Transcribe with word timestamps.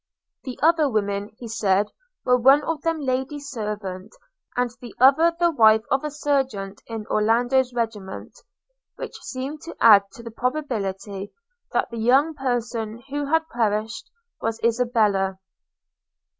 The 0.45 0.57
other 0.63 0.89
women, 0.89 1.29
he 1.37 1.47
said, 1.47 1.91
were, 2.25 2.35
one 2.35 2.63
of 2.63 2.81
them 2.81 3.01
the 3.01 3.05
lady's 3.05 3.51
servant, 3.51 4.11
and 4.57 4.71
the 4.81 4.95
other 4.99 5.31
the 5.39 5.51
wife 5.51 5.83
of 5.91 6.03
a 6.03 6.09
sergeant 6.09 6.81
in 6.87 7.05
Orlando's 7.05 7.71
regiment; 7.71 8.33
which 8.95 9.13
seemed 9.21 9.61
to 9.61 9.75
add 9.79 10.05
to 10.13 10.23
the 10.23 10.31
probability 10.31 11.31
that 11.71 11.91
the 11.91 11.99
young 11.99 12.33
person 12.33 13.03
who 13.11 13.27
had 13.27 13.47
perished 13.49 14.09
was 14.41 14.59
Isabella. 14.63 15.37